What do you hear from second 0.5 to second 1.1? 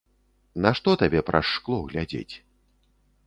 Нашто